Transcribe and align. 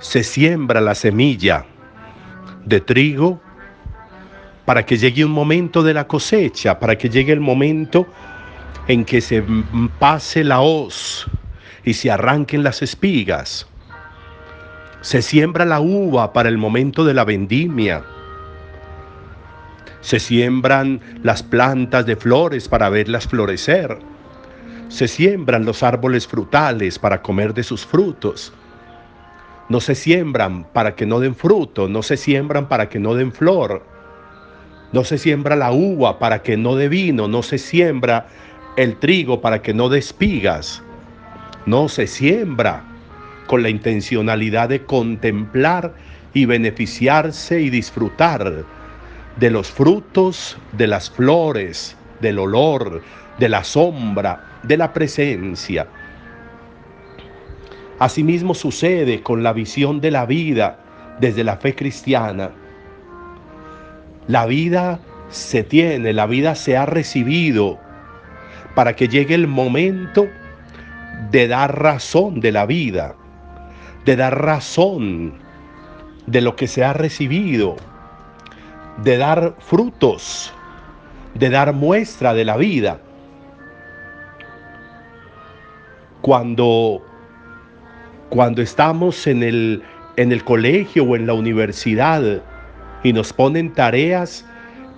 Se 0.00 0.22
siembra 0.22 0.80
la 0.80 0.94
semilla 0.94 1.64
de 2.64 2.80
trigo 2.80 3.40
para 4.66 4.84
que 4.84 4.98
llegue 4.98 5.24
un 5.24 5.32
momento 5.32 5.82
de 5.82 5.94
la 5.94 6.06
cosecha, 6.06 6.78
para 6.78 6.98
que 6.98 7.08
llegue 7.08 7.32
el 7.32 7.40
momento 7.40 8.06
en 8.88 9.04
que 9.04 9.20
se 9.20 9.44
pase 9.98 10.42
la 10.42 10.60
hoz 10.60 11.26
y 11.84 11.94
se 11.94 12.10
arranquen 12.10 12.62
las 12.62 12.82
espigas. 12.82 13.66
Se 15.02 15.22
siembra 15.22 15.64
la 15.64 15.80
uva 15.80 16.32
para 16.32 16.48
el 16.48 16.58
momento 16.58 17.04
de 17.04 17.14
la 17.14 17.24
vendimia. 17.24 18.02
Se 20.00 20.18
siembran 20.18 21.00
las 21.22 21.42
plantas 21.42 22.06
de 22.06 22.16
flores 22.16 22.68
para 22.68 22.88
verlas 22.88 23.26
florecer. 23.26 23.98
Se 24.88 25.06
siembran 25.06 25.66
los 25.66 25.82
árboles 25.82 26.26
frutales 26.26 26.98
para 26.98 27.20
comer 27.20 27.52
de 27.52 27.62
sus 27.62 27.84
frutos. 27.84 28.54
No 29.68 29.80
se 29.80 29.94
siembran 29.94 30.64
para 30.64 30.94
que 30.94 31.04
no 31.04 31.20
den 31.20 31.34
fruto, 31.34 31.88
no 31.88 32.02
se 32.02 32.16
siembran 32.16 32.68
para 32.68 32.88
que 32.88 32.98
no 32.98 33.14
den 33.14 33.32
flor. 33.32 33.84
No 34.92 35.04
se 35.04 35.18
siembra 35.18 35.56
la 35.56 35.72
uva 35.72 36.18
para 36.18 36.42
que 36.42 36.56
no 36.56 36.74
dé 36.74 36.88
vino, 36.88 37.28
no 37.28 37.42
se 37.42 37.58
siembra 37.58 38.28
el 38.78 38.96
trigo 38.96 39.40
para 39.40 39.60
que 39.60 39.74
no 39.74 39.88
dé 39.88 39.98
espigas. 39.98 40.84
No 41.66 41.88
se 41.88 42.06
siembra 42.06 42.84
con 43.48 43.64
la 43.64 43.70
intencionalidad 43.70 44.68
de 44.68 44.84
contemplar 44.84 45.94
y 46.32 46.44
beneficiarse 46.44 47.60
y 47.60 47.70
disfrutar 47.70 48.64
de 49.36 49.50
los 49.50 49.68
frutos, 49.68 50.56
de 50.70 50.86
las 50.86 51.10
flores, 51.10 51.96
del 52.20 52.38
olor, 52.38 53.02
de 53.40 53.48
la 53.48 53.64
sombra, 53.64 54.60
de 54.62 54.76
la 54.76 54.92
presencia. 54.92 55.88
Asimismo 57.98 58.54
sucede 58.54 59.24
con 59.24 59.42
la 59.42 59.52
visión 59.52 60.00
de 60.00 60.12
la 60.12 60.24
vida 60.24 60.78
desde 61.18 61.42
la 61.42 61.56
fe 61.56 61.74
cristiana. 61.74 62.52
La 64.28 64.46
vida 64.46 65.00
se 65.30 65.64
tiene, 65.64 66.12
la 66.12 66.26
vida 66.26 66.54
se 66.54 66.76
ha 66.76 66.86
recibido 66.86 67.87
para 68.78 68.94
que 68.94 69.08
llegue 69.08 69.34
el 69.34 69.48
momento 69.48 70.28
de 71.32 71.48
dar 71.48 71.82
razón 71.82 72.38
de 72.38 72.52
la 72.52 72.64
vida, 72.64 73.16
de 74.04 74.14
dar 74.14 74.40
razón 74.40 75.34
de 76.28 76.40
lo 76.40 76.54
que 76.54 76.68
se 76.68 76.84
ha 76.84 76.92
recibido, 76.92 77.74
de 79.02 79.16
dar 79.16 79.56
frutos, 79.58 80.54
de 81.34 81.50
dar 81.50 81.72
muestra 81.72 82.34
de 82.34 82.44
la 82.44 82.56
vida. 82.56 83.00
Cuando 86.20 87.02
cuando 88.28 88.62
estamos 88.62 89.26
en 89.26 89.42
el, 89.42 89.82
en 90.16 90.30
el 90.30 90.44
colegio 90.44 91.02
o 91.02 91.16
en 91.16 91.26
la 91.26 91.34
universidad 91.34 92.44
y 93.02 93.12
nos 93.12 93.32
ponen 93.32 93.72
tareas, 93.72 94.46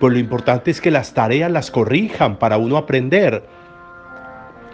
pues 0.00 0.12
lo 0.12 0.18
importante 0.18 0.70
es 0.70 0.82
que 0.82 0.90
las 0.90 1.14
tareas 1.14 1.50
las 1.50 1.70
corrijan 1.70 2.38
para 2.38 2.58
uno 2.58 2.76
aprender. 2.76 3.42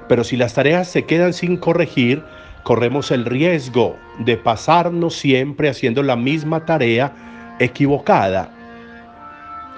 Pero 0.08 0.24
si 0.24 0.36
las 0.36 0.54
tareas 0.54 0.88
se 0.88 1.04
quedan 1.04 1.32
sin 1.32 1.56
corregir, 1.56 2.22
corremos 2.62 3.10
el 3.10 3.24
riesgo 3.24 3.96
de 4.18 4.36
pasarnos 4.36 5.16
siempre 5.16 5.68
haciendo 5.68 6.02
la 6.02 6.16
misma 6.16 6.64
tarea 6.64 7.12
equivocada. 7.58 8.50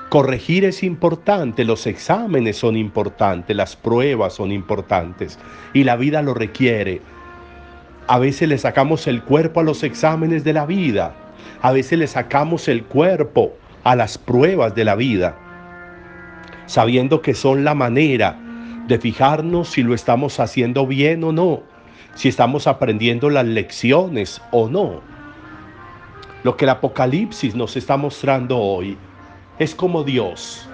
Corregir 0.09 0.65
es 0.65 0.83
importante, 0.83 1.65
los 1.65 1.87
exámenes 1.87 2.57
son 2.57 2.77
importantes, 2.77 3.55
las 3.55 3.77
pruebas 3.77 4.33
son 4.35 4.53
importantes 4.53 5.39
y 5.75 5.85
la 5.85 5.97
vida 5.97 6.23
lo 6.23 6.33
requiere. 6.33 7.03
A 8.07 8.19
veces 8.19 8.49
le 8.49 8.57
sacamos 8.57 9.07
el 9.07 9.23
cuerpo 9.23 9.61
a 9.61 9.65
los 9.65 9.83
exámenes 9.83 10.45
de 10.45 10.55
la 10.55 10.65
vida. 10.65 11.15
A 11.61 11.73
veces 11.73 11.99
le 11.99 12.07
sacamos 12.07 12.69
el 12.69 12.85
cuerpo 12.85 13.55
a 13.85 13.97
las 13.97 14.17
pruebas 14.17 14.75
de 14.75 14.87
la 14.87 14.95
vida. 14.95 15.37
Sabiendo 16.65 17.21
que 17.21 17.35
son 17.35 17.65
la 17.65 17.75
manera 17.75 18.39
de 18.89 18.99
fijarnos 18.99 19.69
si 19.69 19.85
lo 19.85 19.95
estamos 19.95 20.41
haciendo 20.41 20.87
bien 20.87 21.23
o 21.23 21.31
no. 21.31 21.63
Si 22.15 22.29
estamos 22.29 22.67
aprendiendo 22.67 23.31
las 23.31 23.47
lecciones 23.47 24.43
o 24.51 24.69
no. 24.69 25.01
Lo 26.43 26.57
que 26.57 26.65
el 26.65 26.71
Apocalipsis 26.71 27.55
nos 27.55 27.77
está 27.77 27.97
mostrando 27.97 28.59
hoy 28.59 28.97
es 29.59 29.75
como 29.75 30.03
Dios 30.03 30.69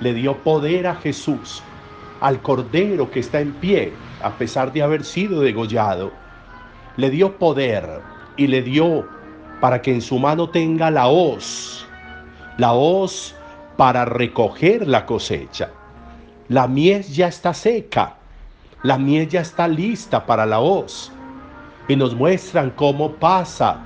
le 0.00 0.14
dio 0.14 0.36
poder 0.38 0.86
a 0.86 0.96
Jesús, 0.96 1.62
al 2.20 2.40
Cordero 2.42 3.10
que 3.10 3.20
está 3.20 3.40
en 3.40 3.52
pie, 3.52 3.92
a 4.22 4.30
pesar 4.30 4.72
de 4.72 4.82
haber 4.82 5.04
sido 5.04 5.42
degollado 5.42 6.10
le 7.00 7.08
dio 7.08 7.38
poder 7.38 8.02
y 8.36 8.46
le 8.46 8.62
dio 8.62 9.06
para 9.60 9.80
que 9.80 9.92
en 9.92 10.02
su 10.02 10.18
mano 10.18 10.50
tenga 10.50 10.90
la 10.90 11.08
hoz, 11.08 11.86
la 12.58 12.72
hoz 12.72 13.34
para 13.76 14.04
recoger 14.04 14.86
la 14.86 15.06
cosecha. 15.06 15.70
La 16.50 16.66
mies 16.66 17.14
ya 17.14 17.28
está 17.28 17.54
seca, 17.54 18.16
la 18.82 18.98
mies 18.98 19.28
ya 19.28 19.40
está 19.40 19.68
lista 19.68 20.26
para 20.26 20.44
la 20.46 20.58
hoz. 20.58 21.12
Y 21.86 21.94
nos 21.94 22.16
muestran 22.16 22.70
cómo 22.70 23.12
pasa 23.12 23.80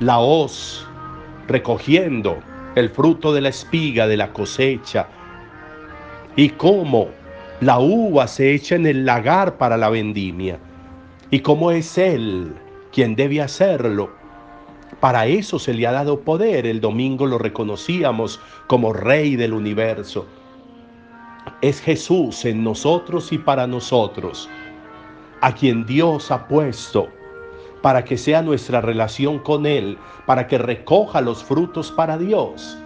la 0.00 0.18
hoz 0.18 0.84
recogiendo 1.46 2.40
el 2.74 2.90
fruto 2.90 3.32
de 3.32 3.42
la 3.42 3.50
espiga 3.50 4.08
de 4.08 4.16
la 4.16 4.32
cosecha 4.32 5.06
y 6.34 6.48
cómo 6.48 7.10
la 7.60 7.78
uva 7.78 8.26
se 8.26 8.52
echa 8.52 8.74
en 8.74 8.86
el 8.86 9.06
lagar 9.06 9.56
para 9.56 9.76
la 9.76 9.88
vendimia 9.88 10.58
y 11.30 11.38
cómo 11.38 11.70
es 11.70 11.96
Él 11.96 12.56
quien 12.92 13.14
debe 13.14 13.40
hacerlo. 13.40 14.10
Para 14.98 15.26
eso 15.26 15.60
se 15.60 15.72
le 15.72 15.86
ha 15.86 15.92
dado 15.92 16.22
poder. 16.22 16.66
El 16.66 16.80
domingo 16.80 17.24
lo 17.24 17.38
reconocíamos 17.38 18.40
como 18.66 18.92
Rey 18.92 19.36
del 19.36 19.52
universo. 19.52 20.26
Es 21.60 21.80
Jesús 21.80 22.44
en 22.44 22.64
nosotros 22.64 23.32
y 23.32 23.38
para 23.38 23.66
nosotros, 23.66 24.48
a 25.40 25.52
quien 25.52 25.84
Dios 25.86 26.30
ha 26.30 26.46
puesto 26.46 27.08
para 27.84 28.02
que 28.02 28.16
sea 28.16 28.40
nuestra 28.40 28.80
relación 28.80 29.38
con 29.38 29.66
Él, 29.66 29.98
para 30.24 30.46
que 30.46 30.56
recoja 30.56 31.20
los 31.20 31.44
frutos 31.44 31.92
para 31.92 32.16
Dios, 32.16 32.78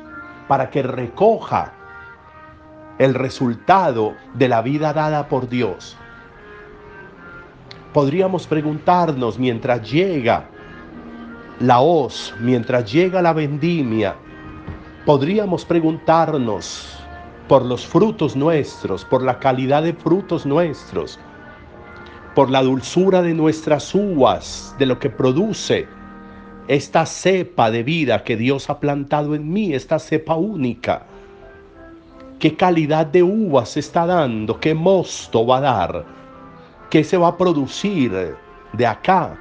para 0.48 0.70
que 0.70 0.82
recoja 0.82 1.72
el 2.98 3.14
resultado 3.14 4.16
de 4.34 4.48
la 4.48 4.60
vida 4.60 4.92
dada 4.92 5.28
por 5.28 5.48
Dios. 5.48 5.96
Podríamos 7.92 8.48
preguntarnos 8.48 9.38
mientras 9.38 9.88
llega 9.88 10.48
la 11.60 11.78
hoz, 11.78 12.34
mientras 12.40 12.90
llega 12.90 13.22
la 13.22 13.32
vendimia, 13.32 14.16
podríamos 15.06 15.64
preguntarnos 15.64 16.97
por 17.48 17.64
los 17.64 17.86
frutos 17.86 18.36
nuestros, 18.36 19.04
por 19.06 19.22
la 19.22 19.38
calidad 19.38 19.82
de 19.82 19.94
frutos 19.94 20.44
nuestros, 20.44 21.18
por 22.34 22.50
la 22.50 22.62
dulzura 22.62 23.22
de 23.22 23.32
nuestras 23.32 23.94
uvas, 23.94 24.76
de 24.78 24.86
lo 24.86 24.98
que 24.98 25.08
produce 25.08 25.88
esta 26.68 27.06
cepa 27.06 27.70
de 27.70 27.82
vida 27.82 28.22
que 28.22 28.36
Dios 28.36 28.68
ha 28.68 28.78
plantado 28.78 29.34
en 29.34 29.50
mí, 29.50 29.72
esta 29.72 29.98
cepa 29.98 30.36
única. 30.36 31.06
¿Qué 32.38 32.54
calidad 32.54 33.06
de 33.06 33.22
uvas 33.22 33.78
está 33.78 34.04
dando? 34.04 34.60
¿Qué 34.60 34.74
mosto 34.74 35.46
va 35.46 35.56
a 35.56 35.60
dar? 35.62 36.04
¿Qué 36.90 37.02
se 37.02 37.16
va 37.16 37.28
a 37.28 37.36
producir 37.36 38.36
de 38.74 38.86
acá? 38.86 39.36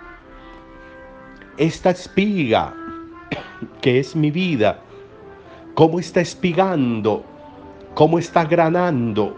Esta 1.57 1.89
espiga, 1.89 2.73
que 3.81 3.99
es 3.99 4.15
mi 4.15 4.31
vida, 4.31 4.79
¿cómo 5.75 5.99
está 5.99 6.21
espigando? 6.21 7.23
¿Cómo 7.97 8.19
está 8.19 8.45
granando? 8.45 9.35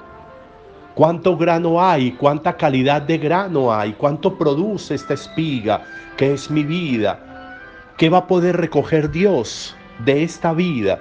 ¿Cuánto 0.94 1.38
grano 1.38 1.82
hay? 1.82 2.12
¿Cuánta 2.12 2.58
calidad 2.58 3.02
de 3.02 3.18
grano 3.18 3.74
hay? 3.74 3.94
¿Cuánto 3.94 4.38
produce 4.38 4.96
esta 4.96 5.14
espiga, 5.14 5.82
que 6.18 6.34
es 6.34 6.52
mi 6.52 6.64
vida? 6.64 7.58
¿Qué 7.96 8.10
va 8.10 8.18
a 8.18 8.28
poder 8.28 8.58
recoger 8.58 9.10
Dios 9.12 9.78
de 10.04 10.24
esta 10.24 10.52
vida? 10.52 11.00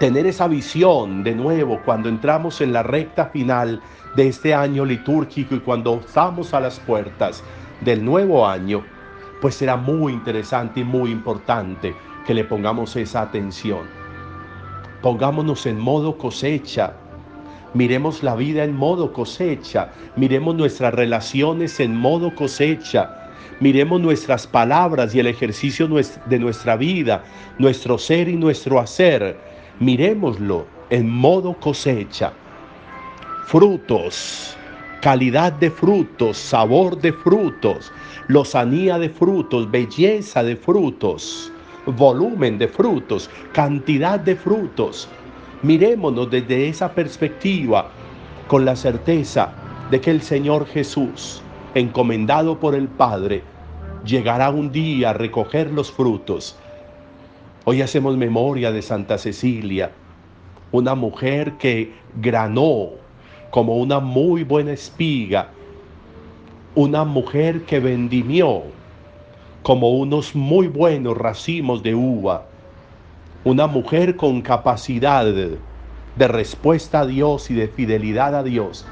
tener 0.00 0.26
esa 0.26 0.48
visión 0.48 1.22
de 1.22 1.36
nuevo 1.36 1.80
cuando 1.84 2.08
entramos 2.08 2.60
en 2.60 2.72
la 2.72 2.82
recta 2.82 3.26
final 3.26 3.80
de 4.16 4.26
este 4.26 4.52
año 4.52 4.84
litúrgico 4.84 5.54
y 5.54 5.60
cuando 5.60 6.00
estamos 6.04 6.54
a 6.54 6.60
las 6.60 6.80
puertas 6.80 7.44
del 7.82 8.04
nuevo 8.04 8.48
año, 8.48 8.84
pues 9.40 9.54
será 9.54 9.76
muy 9.76 10.12
interesante 10.12 10.80
y 10.80 10.84
muy 10.84 11.12
importante 11.12 11.94
que 12.26 12.34
le 12.34 12.42
pongamos 12.42 12.96
esa 12.96 13.22
atención. 13.22 14.01
Pongámonos 15.02 15.66
en 15.66 15.78
modo 15.78 16.16
cosecha, 16.16 16.94
Miremos 17.74 18.22
la 18.22 18.36
vida 18.36 18.64
en 18.64 18.76
modo 18.76 19.14
cosecha, 19.14 19.90
miremos 20.14 20.54
nuestras 20.54 20.92
relaciones 20.92 21.80
en 21.80 21.96
modo 21.96 22.34
cosecha, 22.34 23.30
miremos 23.60 23.98
nuestras 23.98 24.46
palabras 24.46 25.14
y 25.14 25.20
el 25.20 25.26
ejercicio 25.26 25.88
de 25.88 26.38
nuestra 26.38 26.76
vida, 26.76 27.24
nuestro 27.58 27.96
ser 27.96 28.28
y 28.28 28.36
nuestro 28.36 28.78
hacer, 28.78 29.38
miremoslo 29.80 30.66
en 30.90 31.08
modo 31.08 31.54
cosecha. 31.54 32.34
Frutos, 33.46 34.54
calidad 35.00 35.54
de 35.54 35.70
frutos, 35.70 36.36
sabor 36.36 37.00
de 37.00 37.14
frutos, 37.14 37.90
lozanía 38.28 38.98
de 38.98 39.08
frutos, 39.08 39.70
belleza 39.70 40.42
de 40.42 40.56
frutos, 40.56 41.51
volumen 41.86 42.58
de 42.58 42.68
frutos, 42.68 43.30
cantidad 43.52 44.18
de 44.18 44.36
frutos. 44.36 45.08
Mirémonos 45.62 46.30
desde 46.30 46.68
esa 46.68 46.92
perspectiva 46.92 47.90
con 48.48 48.64
la 48.64 48.76
certeza 48.76 49.52
de 49.90 50.00
que 50.00 50.10
el 50.10 50.22
Señor 50.22 50.66
Jesús, 50.66 51.42
encomendado 51.74 52.58
por 52.58 52.74
el 52.74 52.88
Padre, 52.88 53.42
llegará 54.04 54.50
un 54.50 54.72
día 54.72 55.10
a 55.10 55.12
recoger 55.12 55.70
los 55.70 55.90
frutos. 55.90 56.56
Hoy 57.64 57.82
hacemos 57.82 58.16
memoria 58.16 58.72
de 58.72 58.82
Santa 58.82 59.18
Cecilia, 59.18 59.92
una 60.72 60.94
mujer 60.94 61.52
que 61.58 61.92
granó 62.20 62.90
como 63.50 63.76
una 63.76 64.00
muy 64.00 64.44
buena 64.44 64.72
espiga, 64.72 65.50
una 66.74 67.04
mujer 67.04 67.62
que 67.62 67.78
vendimió 67.78 68.62
como 69.62 69.90
unos 69.90 70.34
muy 70.34 70.68
buenos 70.68 71.16
racimos 71.16 71.82
de 71.82 71.94
uva 71.94 72.46
una 73.44 73.66
mujer 73.66 74.14
con 74.14 74.40
capacidad 74.40 75.24
de 75.24 76.28
respuesta 76.28 77.00
a 77.00 77.06
Dios 77.06 77.50
y 77.50 77.54
de 77.54 77.66
fidelidad 77.66 78.36
a 78.36 78.42
Dios. 78.44 78.86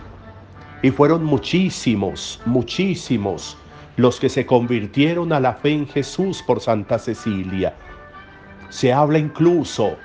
Y 0.82 0.90
fueron 0.90 1.24
muchísimos, 1.24 2.40
muchísimos 2.46 3.56
los 3.96 4.18
que 4.18 4.28
se 4.28 4.46
convirtieron 4.46 5.32
a 5.32 5.38
la 5.38 5.54
fe 5.54 5.72
en 5.72 5.86
Jesús 5.86 6.42
por 6.42 6.60
Santa 6.60 6.98
Cecilia. 6.98 7.74
Se 8.70 8.92
habla 8.92 9.18
incluso 9.18 9.96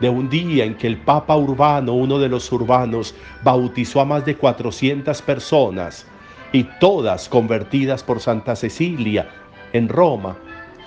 de 0.00 0.10
un 0.10 0.28
día 0.28 0.64
en 0.64 0.74
que 0.74 0.88
el 0.88 0.98
Papa 0.98 1.36
Urbano, 1.36 1.94
uno 1.94 2.18
de 2.18 2.28
los 2.28 2.50
urbanos, 2.52 3.14
bautizó 3.42 4.00
a 4.00 4.04
más 4.04 4.26
de 4.26 4.36
400 4.36 5.22
personas 5.22 6.06
y 6.52 6.64
todas 6.78 7.28
convertidas 7.28 8.02
por 8.02 8.20
Santa 8.20 8.54
Cecilia 8.54 9.30
en 9.74 9.88
Roma 9.88 10.36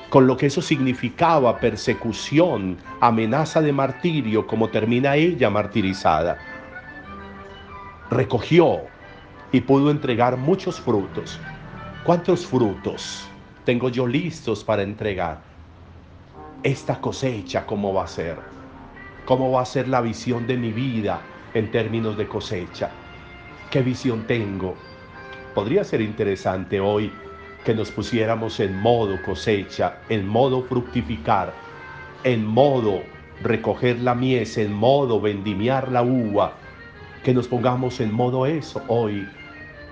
con 0.10 0.26
lo 0.26 0.38
que 0.38 0.46
eso 0.46 0.62
significaba 0.62 1.60
persecución, 1.60 2.78
amenaza 3.02 3.62
de 3.62 3.74
martirio, 3.74 4.48
como 4.48 4.70
termina 4.70 5.18
ella 5.18 5.50
martirizada. 5.50 6.38
Recogió 8.10 8.80
y 9.52 9.60
pudo 9.60 9.92
entregar 9.92 10.38
muchos 10.38 10.80
frutos. 10.80 11.38
¿Cuántos 12.06 12.46
frutos 12.46 13.28
tengo 13.66 13.90
yo 13.90 14.08
listos 14.08 14.64
para 14.64 14.84
entregar? 14.84 15.42
Esta 16.64 17.02
cosecha, 17.02 17.66
¿cómo 17.66 17.94
va 17.94 18.06
a 18.06 18.08
ser? 18.08 18.38
¿Cómo 19.26 19.52
va 19.52 19.64
a 19.64 19.66
ser 19.66 19.90
la 19.90 20.00
visión 20.00 20.48
de 20.48 20.56
mi 20.56 20.72
vida 20.72 21.20
en 21.54 21.70
términos 21.70 22.16
de 22.16 22.30
cosecha? 22.30 22.92
¿Qué 23.70 23.82
visión 23.82 24.26
tengo? 24.26 24.74
Podría 25.54 25.84
ser 25.84 26.00
interesante 26.00 26.80
hoy 26.80 27.12
que 27.64 27.74
nos 27.74 27.92
pusiéramos 27.92 28.60
en 28.60 28.76
modo 28.78 29.22
cosecha, 29.22 30.00
en 30.10 30.28
modo 30.28 30.64
fructificar, 30.64 31.54
en 32.24 32.46
modo 32.46 33.02
recoger 33.42 34.00
la 34.00 34.16
mies, 34.16 34.58
en 34.58 34.74
modo 34.74 35.20
vendimiar 35.20 35.92
la 35.92 36.02
uva, 36.02 36.54
que 37.24 37.34
nos 37.34 37.48
pongamos 37.48 38.00
en 38.00 38.14
modo 38.14 38.46
eso 38.46 38.82
hoy 38.88 39.28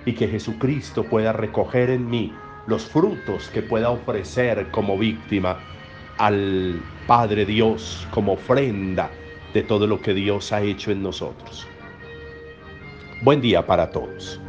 y 0.05 0.13
que 0.13 0.27
Jesucristo 0.27 1.03
pueda 1.03 1.33
recoger 1.33 1.89
en 1.89 2.09
mí 2.09 2.33
los 2.67 2.85
frutos 2.85 3.49
que 3.49 3.61
pueda 3.61 3.89
ofrecer 3.89 4.71
como 4.71 4.97
víctima 4.97 5.59
al 6.17 6.81
Padre 7.07 7.45
Dios, 7.45 8.07
como 8.11 8.33
ofrenda 8.33 9.11
de 9.53 9.63
todo 9.63 9.85
lo 9.87 10.01
que 10.01 10.13
Dios 10.13 10.51
ha 10.51 10.61
hecho 10.61 10.91
en 10.91 11.03
nosotros. 11.03 11.67
Buen 13.21 13.41
día 13.41 13.65
para 13.65 13.89
todos. 13.89 14.39